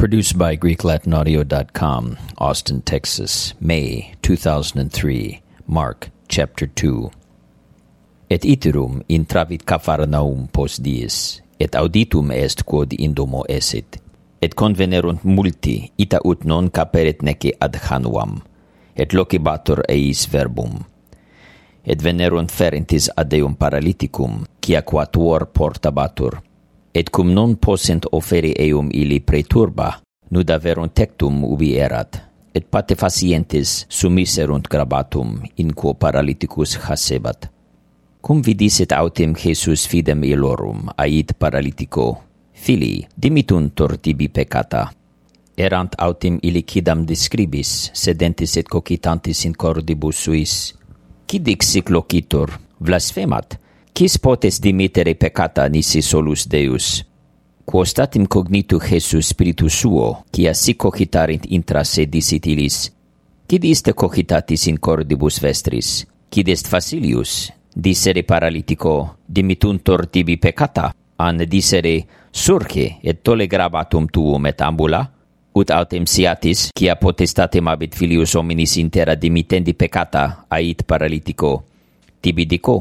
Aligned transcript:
Produced 0.00 0.38
by 0.38 0.56
GreekLatinAudio.com, 0.56 2.16
Austin, 2.38 2.80
Texas, 2.80 3.52
May 3.60 4.14
2003, 4.22 5.42
Mark, 5.66 6.08
Chapter 6.26 6.66
2. 6.68 7.10
Et 8.30 8.42
iterum 8.44 9.02
intravit 9.10 9.60
Capharnaum 9.66 10.48
post 10.48 10.80
dies, 10.80 11.42
et 11.60 11.76
auditum 11.76 12.32
est 12.32 12.64
quod 12.64 12.96
indomo 12.96 13.44
esit, 13.44 14.00
et 14.40 14.56
convenerunt 14.56 15.20
multi, 15.22 15.92
ita 15.98 16.24
ut 16.24 16.48
non 16.48 16.70
caperet 16.70 17.20
nece 17.20 17.52
ad 17.60 17.76
Hanuam, 17.76 18.40
et 18.96 19.12
locibatur 19.12 19.84
eis 19.84 20.24
verbum. 20.32 20.80
Et 21.84 22.00
venerunt 22.00 22.48
ferentis 22.48 23.12
ad 23.20 23.36
eum 23.36 23.52
paralyticum, 23.52 24.46
qui 24.64 24.80
quatuor 24.80 25.52
portabatur, 25.52 26.40
et 26.94 27.10
cum 27.10 27.32
non 27.32 27.56
possent 27.56 28.06
offeri 28.12 28.54
eum 28.58 28.88
illi 28.92 29.20
preturba, 29.20 29.92
nud 30.30 30.50
averunt 30.50 30.94
tectum 30.94 31.44
ubi 31.44 31.74
erat, 31.76 32.22
et 32.54 32.66
pate 32.66 32.94
facientes 32.94 33.84
sumiserunt 33.88 34.68
grabatum, 34.68 35.38
in 35.56 35.74
quo 35.74 35.94
paralyticus 35.94 36.78
hasebat. 36.86 37.50
Cum 38.20 38.42
vidisit 38.42 38.92
autem 38.92 39.34
Jesus 39.34 39.86
fidem 39.88 40.24
ilorum, 40.24 40.90
ait 40.96 41.32
paralytico, 41.38 42.30
Fili, 42.60 43.06
dimituntur 43.14 43.96
tibi 43.96 44.28
peccata. 44.28 44.92
Erant 45.56 45.94
autem 45.96 46.36
ili 46.42 46.60
cidam 46.62 47.06
describis, 47.08 47.88
sedentis 47.96 48.56
et 48.60 48.68
cocitantis 48.68 49.46
in 49.48 49.54
cordibus 49.56 50.20
suis. 50.20 50.74
Cidic 51.24 51.64
sic 51.64 51.88
locitur, 51.88 52.52
blasfemat, 52.78 53.56
quis 53.92 54.18
potes 54.18 54.60
dimittere 54.60 55.14
peccata 55.14 55.66
nisi 55.68 56.02
solus 56.02 56.46
Deus? 56.46 57.04
Quo 57.64 57.84
statim 57.84 58.26
cognitu 58.26 58.78
Jesus 58.78 59.28
spiritus 59.28 59.78
suo, 59.78 60.24
quia 60.30 60.54
si 60.54 60.76
cogitarint 60.76 61.44
intra 61.48 61.84
se 61.84 62.06
disit 62.06 62.46
ilis, 62.46 62.90
Cid 63.50 63.64
iste 63.64 63.94
cogitatis 63.94 64.66
in 64.66 64.78
cordibus 64.78 65.40
vestris? 65.42 66.06
Quid 66.30 66.48
est 66.48 66.68
facilius? 66.68 67.50
Dissere 67.74 68.22
paralitico, 68.22 69.16
dimituntor 69.26 70.06
tibi 70.06 70.38
peccata, 70.38 70.92
an 71.16 71.42
dissere, 71.48 72.06
surge 72.30 72.98
et 73.02 73.22
tole 73.22 73.46
gravatum 73.46 74.06
tuum 74.06 74.46
et 74.46 74.60
ambula? 74.60 75.02
ut 75.52 75.70
autem 75.70 76.06
siatis, 76.06 76.68
quia 76.70 76.94
potestatem 76.96 77.66
abit 77.68 77.96
filius 77.98 78.36
hominis 78.38 78.76
intera 78.78 79.16
dimittendi 79.18 79.74
peccata, 79.74 80.46
ait 80.48 80.84
paralitico, 80.86 81.64
tibi 82.20 82.46
dico, 82.46 82.76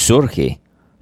surhi, 0.00 0.48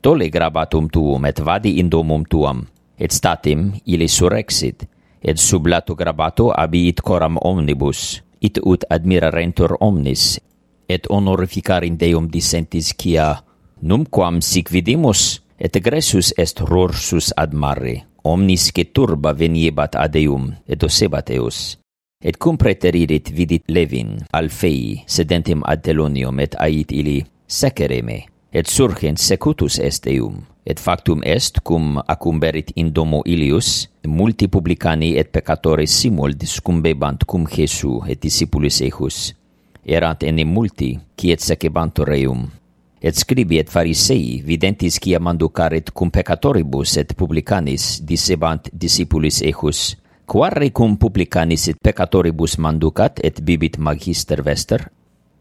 tole 0.00 0.28
grabatum 0.28 0.88
tuum 0.92 1.24
et 1.24 1.40
vadi 1.40 1.78
in 1.80 1.88
domum 1.88 2.24
tuam, 2.28 2.62
et 2.98 3.12
statim 3.12 3.70
ili 3.86 4.08
surexit, 4.08 4.84
et 5.22 5.38
sub 5.38 5.66
lato 5.66 5.94
grabato 5.94 6.50
abiit 6.52 7.00
coram 7.00 7.38
omnibus, 7.40 8.20
it 8.40 8.58
ut 8.64 8.84
admirarentur 8.90 9.76
omnis, 9.80 10.40
et 10.88 11.06
honorificarin 11.08 11.96
Deum 11.96 12.28
dissentis 12.28 12.92
quia 12.98 13.36
numquam 13.82 14.40
sic 14.42 14.70
vidimus, 14.70 15.40
et 15.58 15.76
egressus 15.78 16.32
est 16.36 16.60
rorsus 16.60 17.30
ad 17.36 17.54
mare, 17.54 18.02
omnis 18.24 18.72
que 18.74 18.84
turba 18.90 19.32
veniebat 19.32 19.96
ad 19.96 20.18
eum, 20.18 20.50
et 20.66 20.82
osebat 20.82 21.30
eus. 21.38 21.78
Et 22.22 22.36
cum 22.38 22.58
preteririt 22.58 23.30
vidit 23.34 23.64
Levin, 23.66 24.18
Alfei, 24.30 25.02
sedentem 25.06 25.62
ad 25.66 25.82
telonium, 25.82 26.38
et 26.38 26.54
ait 26.58 26.92
ili, 26.94 27.22
secereme, 27.46 28.31
et 28.52 28.68
surgens 28.68 29.20
secutus 29.20 29.78
est 29.78 30.06
eum, 30.06 30.42
et 30.64 30.78
factum 30.78 31.22
est 31.24 31.60
cum 31.64 32.02
acumberit 32.06 32.72
in 32.76 32.92
domo 32.92 33.22
ilius 33.24 33.88
multi 34.06 34.48
publicani 34.48 35.16
et 35.16 35.30
peccatores 35.32 35.90
simul 35.90 36.34
discumbebant 36.36 37.24
cum 37.26 37.46
Jesu 37.48 38.02
et 38.06 38.20
discipulis 38.20 38.82
eius 38.82 39.32
erant 39.84 40.22
enim 40.22 40.52
multi 40.52 40.98
qui 41.16 41.32
et 41.32 41.40
secebantur 41.40 42.12
eum 42.14 42.44
et 43.00 43.16
scribi 43.16 43.58
et 43.58 43.70
farisei 43.70 44.42
videntis 44.46 45.00
quia 45.00 45.18
manducaret 45.18 45.90
cum 45.90 46.10
peccatoribus 46.10 46.96
et 47.00 47.16
publicanis 47.16 48.02
dissebant 48.04 48.68
discipulis 48.72 49.40
eius 49.42 49.96
quare 50.26 50.70
cum 50.70 50.96
publicanis 50.96 51.66
et 51.68 51.80
peccatoribus 51.82 52.58
manducat 52.58 53.18
et 53.24 53.42
bibit 53.42 53.78
magister 53.78 54.42
vester? 54.42 54.86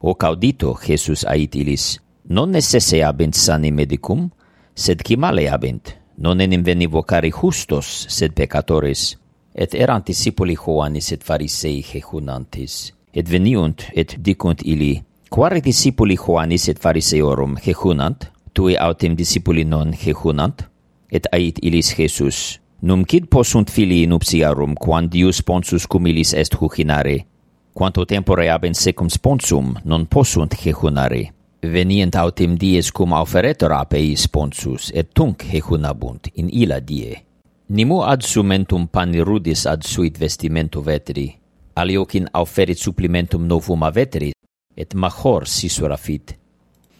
O 0.00 0.14
caudito 0.14 0.74
Jesus 0.74 1.22
ait 1.28 1.54
ilis 1.54 2.00
non 2.28 2.50
necesse 2.50 3.02
habent 3.02 3.34
sani 3.34 3.70
medicum, 3.72 4.30
sed 4.74 5.02
qui 5.02 5.16
male 5.16 5.48
habent, 5.48 5.96
non 6.16 6.40
enim 6.40 6.62
veni 6.62 6.86
vocari 6.86 7.30
justos, 7.30 8.06
sed 8.08 8.32
peccatores, 8.32 9.18
et 9.54 9.74
erant 9.74 10.06
discipuli 10.06 10.56
Joannis 10.56 11.12
et 11.12 11.24
farisei 11.24 11.82
jejunantis, 11.82 12.92
et 13.12 13.28
veniunt 13.28 13.88
et 13.92 14.16
dicunt 14.18 14.62
ili, 14.64 15.02
quare 15.28 15.60
discipuli 15.60 16.16
Joannis 16.16 16.68
et 16.68 16.78
fariseorum 16.78 17.58
jejunant, 17.58 18.30
tui 18.52 18.76
autem 18.76 19.14
discipuli 19.16 19.64
non 19.64 19.92
jejunant, 19.92 20.68
et 21.10 21.26
ait 21.32 21.58
ilis 21.62 21.92
Jesus, 21.96 22.60
num 22.80 23.04
quid 23.04 23.28
possunt 23.28 23.70
filii 23.70 24.06
nuptiarum, 24.06 24.74
quam 24.74 25.08
Dius 25.08 25.42
sponsus 25.42 25.86
cum 25.86 26.06
ilis 26.06 26.32
est 26.32 26.56
juchinare, 26.56 27.26
quanto 27.74 28.04
tempore 28.04 28.48
habent 28.48 28.76
secum 28.76 29.08
sponsum, 29.08 29.74
non 29.84 30.06
possunt 30.06 30.56
jejunare 30.56 31.41
venient 31.62 32.14
autem 32.16 32.56
dies 32.58 32.90
cum 32.90 33.12
auferetur 33.12 33.72
apei 33.72 34.16
sponsus, 34.16 34.90
et 34.94 35.12
tunc 35.14 35.44
hecunabunt 35.46 36.28
in 36.34 36.48
illa 36.50 36.80
die. 36.80 37.14
Nimu 37.66 38.02
ad 38.02 38.22
sumentum 38.22 38.88
pani 38.90 39.22
rudis 39.22 39.64
ad 39.66 39.84
suit 39.86 40.18
vestimentu 40.18 40.82
vetri, 40.82 41.30
aliocin 41.74 42.26
auferit 42.32 42.78
supplimentum 42.78 43.46
novum 43.46 43.82
a 43.82 43.90
vetri, 43.90 44.32
et 44.74 44.94
major 44.94 45.46
sisura 45.46 45.96
fit. 45.96 46.36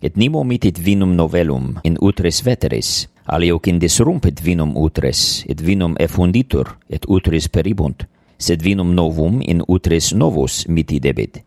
Et 0.00 0.16
nimo 0.16 0.42
mitit 0.44 0.78
vinum 0.78 1.14
novellum 1.14 1.74
in 1.84 1.96
utres 2.00 2.42
veteris, 2.42 3.06
aliocin 3.26 3.78
disrumpit 3.78 4.40
vinum 4.42 4.72
utres, 4.76 5.44
et 5.48 5.60
vinum 5.60 5.96
effunditur, 6.00 6.78
et 6.88 7.04
utris 7.08 7.48
peribunt, 7.48 8.06
sed 8.38 8.64
vinum 8.64 8.94
novum 8.94 9.42
in 9.44 9.62
utres 9.68 10.14
novus 10.14 10.64
mitidebit 10.68 11.45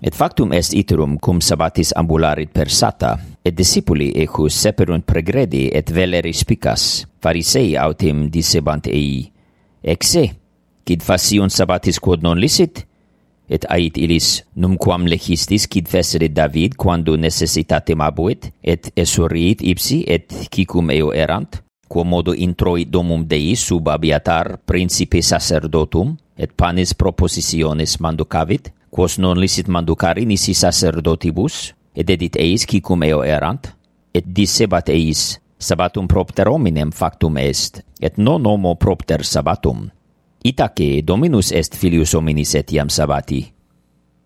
Et 0.00 0.14
factum 0.16 0.52
est 0.56 0.72
iterum 0.72 1.18
cum 1.20 1.42
sabbatis 1.44 1.92
ambularit 1.96 2.48
per 2.48 2.70
sata, 2.72 3.18
et 3.44 3.52
discipuli 3.52 4.10
ecus 4.22 4.56
seperunt 4.56 5.04
pregredi 5.04 5.66
et 5.76 5.92
veleri 5.92 6.32
spicas, 6.32 7.04
farisei 7.20 7.76
autem 7.76 8.30
dicebant 8.32 8.88
ei, 8.88 9.28
Exe, 9.80 10.26
quid 10.84 11.04
faciunt 11.04 11.52
sabbatis 11.52 12.00
quod 12.00 12.24
non 12.24 12.36
licit? 12.36 12.84
Et 13.50 13.64
ait 13.72 13.96
ilis, 13.98 14.44
numquam 14.54 15.06
legistis 15.08 15.64
quid 15.66 15.88
fecerit 15.88 16.32
David 16.36 16.76
quando 16.76 17.16
necessitatem 17.16 18.00
abuit, 18.04 18.50
et 18.62 18.92
esuriit 18.96 19.64
ipsi 19.64 20.04
et 20.06 20.28
cicum 20.52 20.92
eo 20.94 21.10
erant, 21.16 21.62
quomodo 21.88 22.36
introit 22.36 22.88
domum 22.92 23.24
Dei 23.26 23.56
sub 23.56 23.88
abiatar 23.88 24.58
principe 24.64 25.22
sacerdotum, 25.24 26.14
et 26.36 26.52
panis 26.56 26.94
propositionis 26.94 27.98
manducavit, 28.00 28.70
quos 28.90 29.18
non 29.18 29.38
licit 29.38 29.68
manducari 29.68 30.26
nisi 30.26 30.54
sacerdotibus, 30.54 31.74
et 31.94 32.10
edit 32.10 32.36
eis 32.36 32.66
cicum 32.66 33.02
eo 33.06 33.22
erant, 33.22 33.70
et 34.14 34.26
dissebat 34.26 34.90
eis, 34.90 35.38
sabatum 35.58 36.08
propter 36.08 36.48
hominem 36.48 36.90
factum 36.92 37.38
est, 37.38 37.84
et 38.00 38.18
non 38.18 38.46
homo 38.46 38.74
propter 38.74 39.24
sabatum. 39.24 39.88
Itaque 40.42 41.02
Dominus 41.04 41.52
est 41.52 41.76
filius 41.76 42.14
hominis 42.14 42.54
etiam 42.56 42.88
sabati, 42.88 43.44